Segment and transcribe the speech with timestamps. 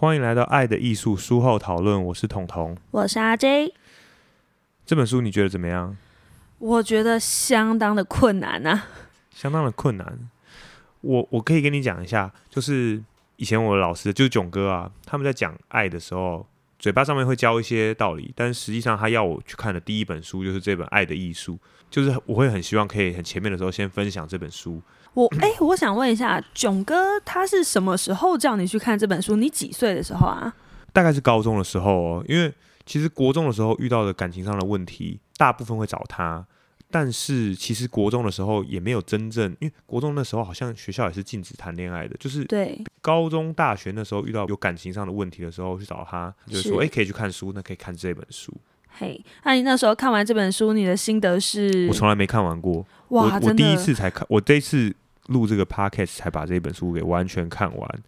[0.00, 2.74] 欢迎来到《爱的艺术》书后讨论，我是彤彤。
[2.90, 3.74] 我是阿 J，
[4.86, 5.94] 这本书你觉得怎么样？
[6.56, 8.86] 我觉得相当的困难啊。
[9.30, 10.30] 相当的困难。
[11.02, 13.02] 我我可以跟你讲一下，就是
[13.36, 16.46] 以前我的老师就是囧哥啊，他们在讲爱的时候，
[16.80, 21.54] 嘴巴上面会教一些道理，但实际上他要我去看的第一本书就是这本《爱的艺术》，
[21.90, 24.80] 就是我会很希望可以很前面的时候先分享这本书。
[25.12, 29.36] 我哎、我想问一下，囧哥他是什么时候叫你去看这本书？
[29.36, 30.52] 你几岁的时候啊？
[30.92, 32.50] 大概是高中的时候哦，因为
[32.86, 36.46] 其实国中的时候遇到的感情上的问题，大部分会找他。
[36.90, 48.52] 但是其实国中的时候也没有真正，因为国中那时候好像学校也是禁止谈恋爱的，就是对，高中、大学那时候遇到有感情上的问题的时候去找他，就是说，是哎、可以去看书，那可以看这本书。
[48.92, 51.86] 嘿，那你那时候看完这本书，你的心得是？
[51.88, 51.94] 我？
[51.94, 54.92] 从来没看完过，哇，我我第一次才看，我这一次
[55.28, 58.00] 录这个 podcast 才把这本书给完全看完。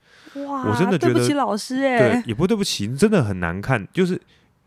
[0.46, 4.20] 哇，我真的觉得对不起老师对哎，，也不对不起，真的很难看，就是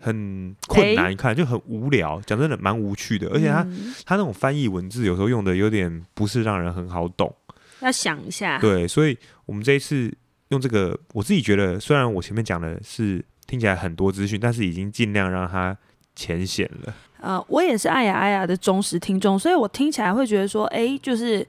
[0.05, 2.21] 很困难看，就很无聊。
[2.21, 7.33] 讲真的，蛮无趣的，而且他、嗯他那种翻译文字有时候用的有点不是让人很好懂。
[7.79, 9.17] 要想一下，对，所以
[9.47, 10.13] 我们这一次
[10.49, 15.75] 用这个，我自己觉得，虽然我前面讲的是听起来很多资讯，但是已经尽量让它
[16.15, 16.93] 浅显了。
[17.19, 21.45] 呃，我也是爱呀爱呀的忠实听众，所以我听起来会觉得说，哎，就是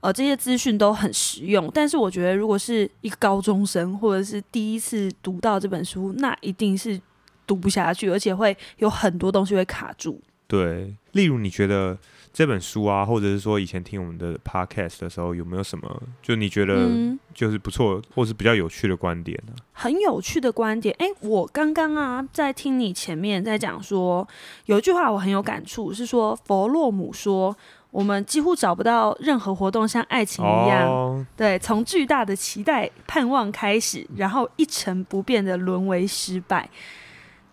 [0.00, 1.68] 呃这些资讯都很实用。
[1.74, 7.00] 但是我觉得，如果是一个高中生或者是第一次读到这本书，那一定是
[7.48, 10.20] 读不下去，而且会有很多东西会卡住。
[10.46, 11.98] 对，例如你觉得
[12.32, 20.94] 这本书啊，或者是说以前听我们的 podcast 的时候，有没有什么就你觉得嗯，就是不错，或是比较有趣的观点呢、很有趣的观点。
[20.98, 24.26] 哎，我刚刚啊在听你前面在讲说，
[24.66, 27.56] 有一句话我很有感触，是说佛洛姆说。
[27.90, 36.68] 我们几乎找不到任何活动像爱情一样，哦，对，从巨大的期待、盼望开始，然后一成不变的沦为失败。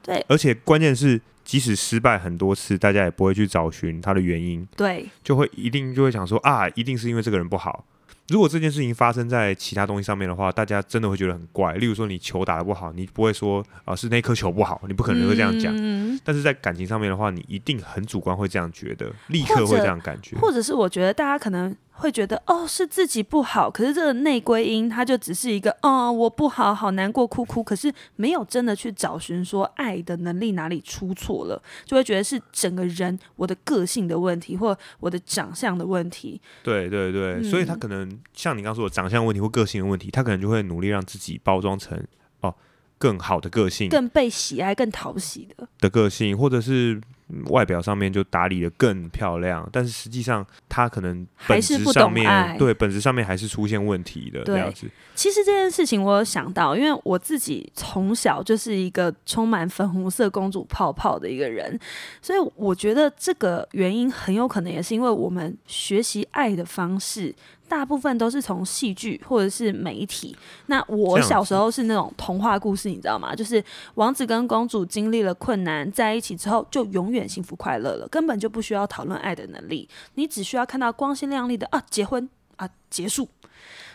[0.06, 7.84] 对而且关键是，即使失败很多次，大家也不会去找寻它的原因，对，就会一定就会想说啊，一定是因为这个人不好。
[8.30, 11.74] 如果这件事情发生在其他东西上面的话，大家真的会觉得很怪。
[11.74, 15.72] 例如说，你球打得不好，你不会说啊是那颗球不好，你不可能会这样讲。
[15.78, 20.36] 嗯但是在感情上面的话，你一定很主观会这样觉得，立刻会这样感觉。
[20.38, 36.40] 或者是我觉得大家可能会觉得哦是自己不好，可是这个内归因它就只是一个哦我不好，好难过，哭哭，可是没有真的去找寻说爱的能力哪里出错了，就会觉得是整个人我的个性的问题，或我的长相的问题。
[36.62, 37.44] 对对对，嗯。
[37.46, 41.98] 所以他可能像你刚刚说的长相问题或个性的问题，他可能就会努力让自己包装成
[42.42, 42.54] 哦
[42.98, 43.88] 更好的个性。
[43.88, 54.88] 更被喜爱、更讨喜的，的个性，或者是嗯外表上面就打理的更漂亮，但是实际上他可能本质上面对本质上面还是出现问题的这样子。
[55.16, 61.80] 其实这件事情我有想到，因为我自己从小就是一个充满粉红色公主泡泡的一个人，
[62.22, 67.34] 所以我觉得这个原因很有可能也是因为我们学习爱的方式。
[67.68, 70.38] 大部分都是从戏剧或者是媒体。
[70.68, 73.34] 那我小时候是那种童话故事，你知道吗？
[73.34, 73.62] 就是
[73.96, 83.28] 王子跟公主经历了困难，在一起之后就永远幸福快乐了，根本就不需要讨论爱的能力，你只需要看到光鲜亮丽的啊结婚啊结束，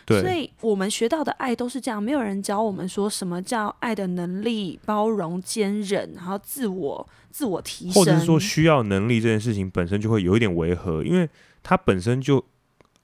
[0.07, 11.29] 所，以我们学到的爱都是这样，没有人教我们说什么叫爱的能力、包容、坚韧，然后自我、自我提升，或者是说需要能力这件事情本身就会有一点违和，因为
[11.63, 12.45] 它本身就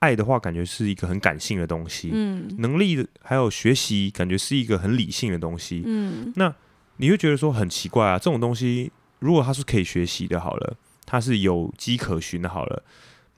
[0.00, 2.10] 爱的话，感觉是一个很感性的东西。
[2.12, 5.83] 嗯能力还有学习，感觉是一个很理性的东西。
[5.87, 6.54] 嗯那
[6.98, 12.82] 你会觉得说很奇怪啊，这种东西如果他是可以学习的，好了，他是有迹可循的，好了，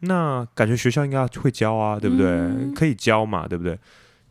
[0.00, 2.26] 那感觉学校应该会教啊，对不对？
[2.26, 3.78] 嗯可以教嘛，对不对？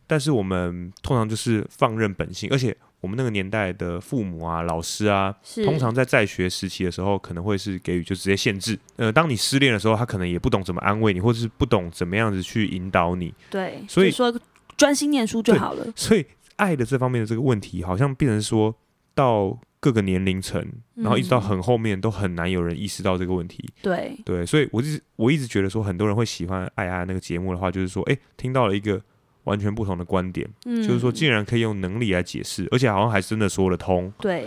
[0.06, 5.36] 但是我们通常就是放任本性，而且我们那个年代的父母啊、老师啊，
[5.66, 8.80] 通常在在学时期的时候，可能会是给予就直接限制。
[8.96, 13.34] 呃，当你失恋的时候，他可能也不懂怎么安慰你，或者是不懂怎么样子去引导你。
[13.50, 14.34] 对，所以说
[14.78, 16.26] 专心念书就好了，所以
[16.56, 18.74] 爱的这方面的这个问题，好像变成说
[19.14, 20.62] 到各个年龄层，
[20.96, 23.64] 然后一直到嗯很后面都很难有人意识到这个问题。
[23.82, 29.02] 对，对，所以我一直我一直觉得说，很多人会喜欢爱爱那个节目的话，就是说，诶，听到了一个
[29.46, 34.12] 完全不同的观点，嗯，就是说竟然可以用能力来解释，而且好像还真的说得通。
[34.20, 34.46] 对，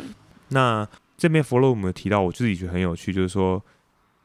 [0.48, 3.64] 那这边弗洛姆有提到，我自己觉得很有趣，就是说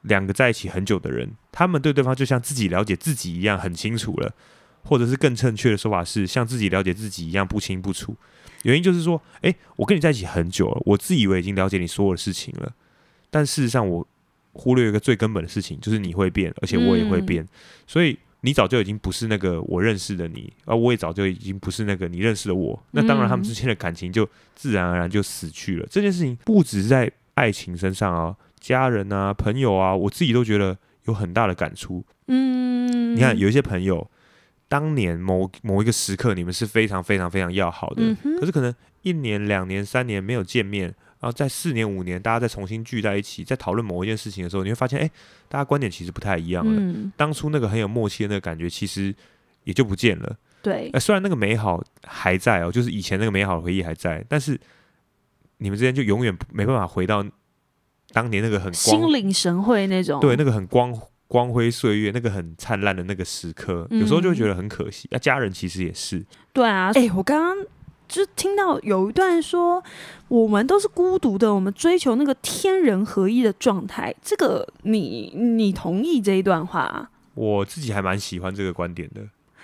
[0.01, 4.33] 两个在一起很久的人，他们对对方就像自己了解自己一样很清楚了，
[4.85, 8.15] 或者是更正确的说法是像自己了解自己一样不清不楚。
[8.63, 12.71] 原因就是说，诶，我跟你在一起很久了，我自以为已经了解你所有的事情了，
[13.29, 14.07] 但事实上我
[14.53, 17.45] 忽略一个最根本的事情，就是你会变，而且我也会变，
[17.85, 18.17] 所以。
[18.41, 22.79] 你早就已经不是那个我认识的你，而我也早就已经不是那个你认识的我。
[22.91, 25.87] 那当然，他们之间的感情就自然而然就死去了。
[25.89, 32.05] 这件事情不只是在爱情身上啊，家人啊、朋友啊，我自己都觉得有很大的感触。
[32.27, 34.07] 嗯，你看，有一些朋友，
[34.67, 38.73] 当年某某一个时刻，你们是非常非常非常要好的，可是可能
[39.03, 40.85] 一年、两年、三年没有见面，
[41.19, 45.09] 然后在四年、五年，大家再重新聚在一起，在讨论某一件事情的时候，你会发现，哎、
[45.47, 46.73] 大家观点其实不太一样了。
[46.75, 49.13] 嗯，当初那个很有默契的那个感觉，其实
[49.63, 50.35] 也就不见了。
[50.63, 50.89] 对。
[50.93, 54.59] 呃，，虽然那个美好还在哦，就是以前那个美好的回忆还在，但是
[55.57, 57.23] 你们之间就永远没办法回到
[58.13, 60.91] 当年那个很心光领神会那种，对那个很光
[61.27, 65.07] 光辉岁月，那个很灿烂的那个时刻，有时候就会觉得很可惜。
[65.11, 66.23] 那、家人其实也是，
[66.53, 67.65] 对啊，哎、我刚刚
[68.07, 69.83] 就听到有一段说，
[70.27, 74.13] 我们都是孤独的，我们追求那个天人合一的状态。
[74.21, 77.09] 这个你你同意这一段话？
[77.33, 79.21] 我自己还蛮喜欢这个观点的，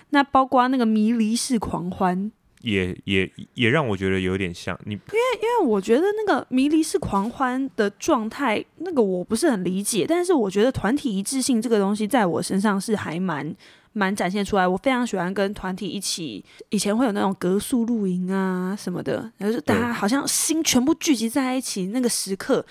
[0.09, 2.31] 那包括那个迷离式狂欢，
[2.61, 4.93] 也也也让我觉得有点像你。
[4.93, 13.55] 因为因为我觉得那个迷离式狂欢的状态，那个我不是很理解，但是我觉得团体一致性这个东西在我身上是还蛮。
[13.93, 16.41] 蛮展现出来，我非常喜欢跟团体一起。
[16.69, 22.65] 以前会有那种格宿露营啊什么的，然后就大家好像心全部聚集在一起那个时刻，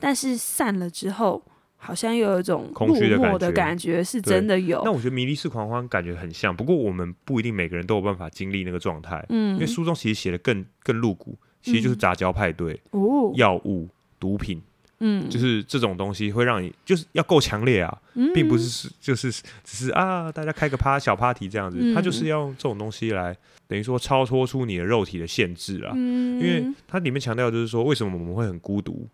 [0.00, 1.40] 但是散了之后，
[1.78, 3.52] 好像又有一种空虚的感觉。
[3.52, 4.82] 感觉，是真的有。
[4.84, 4.90] 那。
[4.90, 9.54] 我觉得迷离式狂欢感觉很像，不过我们不一定每个人都有办法经历那个状态，嗯。
[9.54, 13.88] 因为书中其实写的更更露骨，其实就是杂交派对、哦，药物、
[14.18, 14.60] 毒品，
[14.98, 18.32] 嗯，就是这种东西会让你就是要够强烈啊，嗯。
[18.34, 19.30] 并不是是就是
[19.62, 21.94] 只是啊大家开个趴小 party 这样子，嗯。
[21.94, 23.36] 它就是要用这种东西来
[23.68, 29.06] 等于说超脱出你的肉体的限制啊，嗯，因为它里面强调就是说为什么我们会很孤独，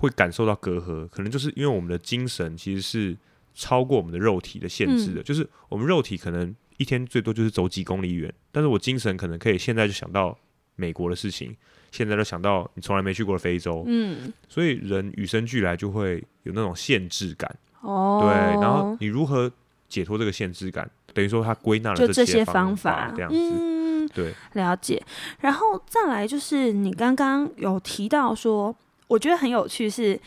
[0.00, 3.14] 会感受到隔阂，可能就是因为我们的精神其实是
[3.54, 5.14] 超过我们的肉体的限制嗯。
[5.16, 10.36] 的，就是我们肉体可能一天最多就是走几公里远，但是我精神可能可以现在就想到
[10.76, 11.54] 美国的事情，
[11.90, 14.32] 现在就想到你从来没去过的非洲，嗯。
[14.48, 18.32] 所以人与生俱来就会有那种限制感，哦，对，
[18.62, 19.52] 然后你如何
[19.86, 25.02] 解脱这个限制感，等于说他归纳了就这些些方法这样子，嗯，对，了解。
[25.40, 28.74] 然后再来就是你刚刚有提到说，
[29.10, 30.18] 我觉得很有趣是。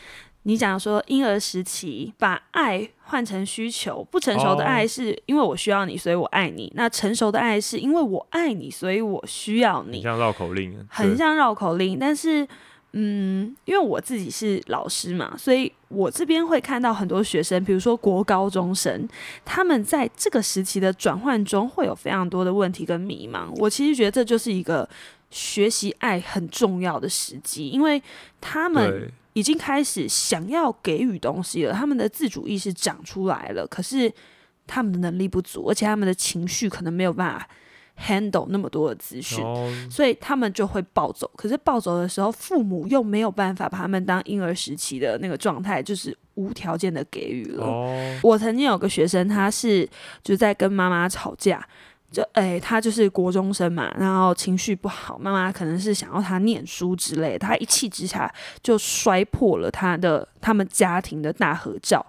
[0.46, 9.94] 你讲说婴儿时期把爱换成需求，不成熟的哦爱是因为我需要你，所以我爱你；那成熟的爱是因为我爱你，所以我需要你。
[9.94, 12.46] 很像绕口令，对很像绕口令，但是，
[12.92, 19.08] 嗯，因为我自己是老师嘛，所以我这边会看到很多学生，比如说国高中生，
[19.46, 23.50] 他们在这个时期的转换中会有非常多的问题跟迷茫。
[23.56, 24.86] 我其实觉得这就是一个
[25.30, 28.02] 学习爱很重要的时机，因为
[28.40, 34.12] 他们已经开始想要给予东西了，他们的自主意识长出来了，可是
[34.66, 37.48] 他们的能力不足，而且他们的情绪可能没有办法
[38.06, 39.44] handle 那么多的资讯。
[39.44, 41.30] 哦，所以他们就会暴走。
[41.36, 47.64] 可是暴走的时候，父母又没有办法把他们当婴儿时期的那个状态，就是无条件的给予了。
[47.64, 49.88] 哦，我曾经有个学生，他是
[50.22, 51.66] 就在跟妈妈吵架，
[52.14, 58.32] 就诶、他就是国中生嘛，然后情绪不好，妈妈可能是想要他念书之类的，他一气之下
[58.62, 62.06] 就摔破了他的他们家庭的大合照。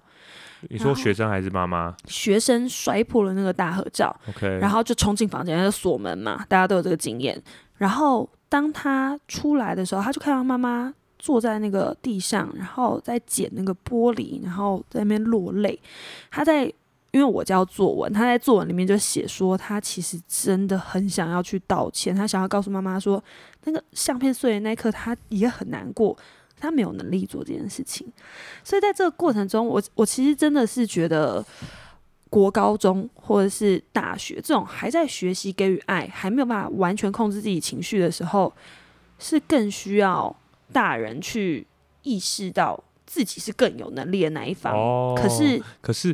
[0.69, 7.39] 你说学生还是妈妈学生摔破了那个大合照，？OK，然后就冲进房间，就锁门嘛，大家都有这个经验。
[7.75, 15.79] 然后当他出来的时候，他就看到妈妈坐在那个地上，然后在捡那个玻璃，然后在那边落泪。
[16.31, 16.71] 他在
[17.15, 23.23] 因为我教作文，他在作文里面就写说，他其实真的很想要去道歉，他想要告诉妈妈说，
[23.63, 26.17] 那个相片碎的那一刻，他也很难过。
[26.57, 28.05] 他没有能力做这件事情，
[28.63, 31.45] 所以在这个过程中，我我其实真的是觉得，
[32.29, 38.51] 国高中或者是大学这种还在学习给予爱，还没有办法完全控制自己情绪的时候，
[39.19, 40.33] 是更需要
[40.73, 41.65] 大人去
[42.03, 42.83] 意识到
[43.15, 44.73] 自己是更有能力的那一方。
[44.73, 46.13] 哦，可是，可是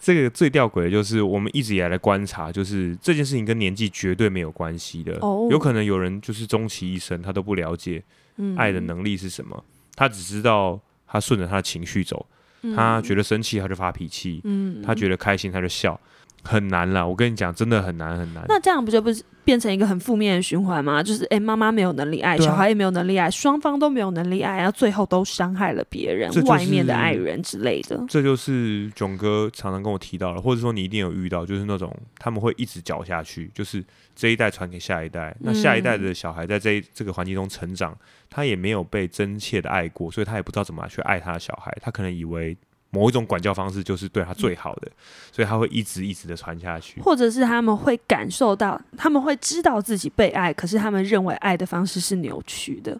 [0.00, 5.16] 这个最吊诡的就是，我们一直以来的观察，就是这件事情跟年纪绝对没有关系的。
[5.20, 8.02] 哦有可能有人就是终其一生，他都不了解
[8.38, 9.64] 嗯爱的能力是什么，
[9.94, 12.26] 他只知道他顺着他的情绪走，
[12.74, 16.00] 他觉得生气他就发脾气，嗯他觉得开心他就笑，
[16.46, 17.06] 很难了。
[17.06, 18.44] 我跟你讲，真的很难很难。
[18.48, 21.02] 那这样不就不是变成一个很负面的循环吗？
[21.02, 28.04] 就是哎，妈妈没有能力爱，啊小孩也没有能力爱，双方都没有能力爱，然后最后都伤害了别人，就是外面的爱人之类的。
[28.08, 33.84] 这就是囧哥常常跟我提到了，或者说你一定有遇到，就是那种他们会一直搅下去，就是
[34.14, 37.96] 这一代传给下一代，那下一代的小孩在这一这个环境中成长，
[38.30, 42.56] 他也没有被真切的爱过，所以他也不知道怎么去爱他的小孩，他可能以为
[42.90, 44.90] 某一种管教方式就是对他最好的，
[45.32, 47.00] 所以他会一直一直的传下去。
[47.00, 52.98] 或者是他们会感受到，他们会知道自己被爱，可是他们认为爱的方式是扭曲的。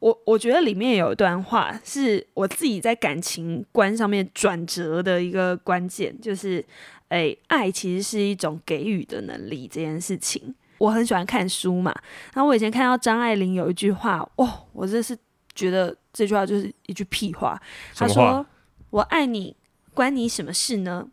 [0.00, 6.64] 我我觉得里面有一段话是我自己在感情观上面转折的一个关键，就是，
[7.08, 10.54] 诶，爱其实是一种给予的能力这件事情。
[10.78, 11.92] 我很喜欢看书嘛，
[12.32, 15.18] 然后我以前看到张爱玲有一句话，哦，我真是
[15.52, 17.60] 觉得这句话就是一句屁话。
[17.96, 18.46] 她说
[18.90, 19.56] ：“我爱你，
[19.94, 21.08] 关你什么事呢？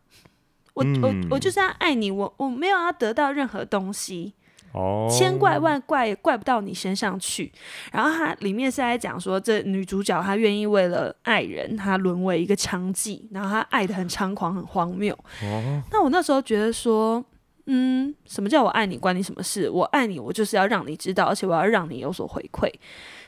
[0.74, 4.34] 我、嗯我我就是要爱你，我我没有要得到任何东西。”
[4.75, 7.50] 哦，千怪万怪也怪不到你身上去。
[7.94, 15.13] 然后它里面是在讲说，这女主角她愿意为了爱人，她沦为一个娼妓，然后她爱的很猖狂、很荒谬。
[15.44, 17.24] 哦，那我那时候觉得说，
[17.67, 19.70] 嗯，什么叫我爱你，关你什么事？
[19.70, 22.70] 我爱你，我就是要让你知道，而且我要让你有所回馈。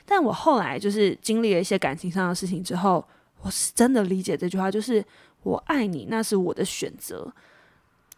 [0.04, 3.02] 但我后来就是经历了一些感情上的事情之后，
[3.42, 5.04] 我是真的理解这句话，就是
[5.42, 7.32] 我爱你，那是我的选择。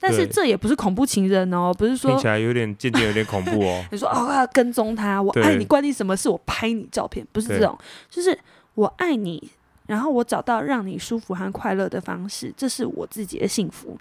[0.02, 3.84] 但是这也不是恐怖情人哦，不是说听起来有点渐渐有点恐怖哦。
[3.92, 6.26] 你说哦，我要跟踪他，我爱你，关你什么事？
[6.26, 8.36] 我拍你照片，不是这种，就是
[8.74, 9.50] 我爱你，
[9.86, 13.98] 然后我找到让你舒服和快乐的方式，这是我自己的幸福。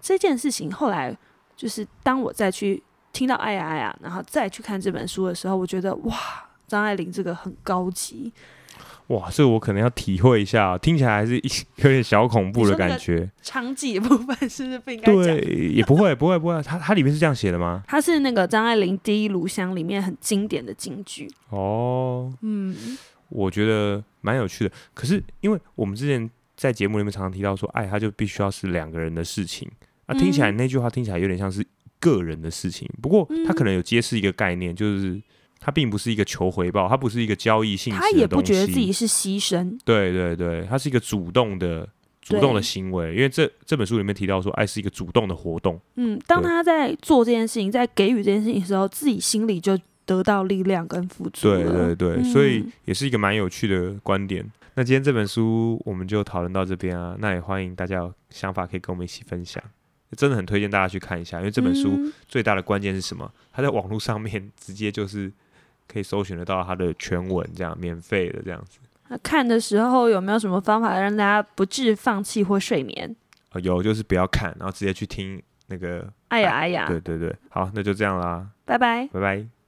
[0.00, 1.12] 这件事情后来
[1.56, 2.80] 就是当我再去
[3.12, 6.16] 听到哎呀哎呀，然后再去看这本书的时候，我觉得哇，
[6.68, 8.32] 张爱玲这个很高级，
[9.12, 11.42] 哇，这个我可能要体会一下，听起来还是一
[11.84, 13.30] 有点小恐怖的感觉。
[13.42, 15.22] 娼妓的部分是不是不应该讲？
[15.22, 16.62] 对，也不会，不会，不会。
[16.62, 17.82] 它它里面是这样写的吗？
[17.86, 21.28] 它是那个张爱玲《第一炉香》里面很经典的金句。
[21.50, 22.74] 哦，嗯，
[23.28, 24.72] 我觉得蛮有趣的。
[24.94, 29.70] 可是因为我们之前在节目里面常常提到说，爱它就必须要是两个人的事情
[30.06, 31.62] 啊，听起来嗯那句话听起来有点像是
[32.00, 32.88] 个人的事情。
[33.02, 35.20] 不过它可能有揭示一个概念，就是
[35.62, 41.88] 它并不是一个求回报，它不是一个交易性质的他也不觉得自己是牺牲，对对对，它是一个主动的。
[42.24, 45.80] 主动的行为，因为这这本书里面提到说，爱是一个主动的活动。
[45.96, 49.76] 嗯，当他在做这件事情，在给予这件事情的时候，自己心里就
[50.06, 51.92] 得到力量跟富足对了。
[51.96, 54.48] 对对，所以嗯也是一个蛮有趣的观点。
[54.76, 59.60] 那今天这本书我们就讨论到这边啊，那也欢迎大家有想法可以跟我们一起分享。
[60.16, 63.28] 真的很推荐大家去看一下，因为这本书嗯最大的关键是什么？
[63.52, 65.32] 它在网络上面直接就是
[65.92, 68.78] 可以搜寻得到它的全文，这样免费的这样子。
[69.08, 73.14] 那看的时候有没有什么方法让大家不致放弃或睡眠？
[73.52, 76.10] 呃有就是不要看，然后直接去听那个。
[76.28, 79.06] 哎呀哎呀，对对对，好，那就这样啦，拜拜。
[79.12, 79.61] 拜拜。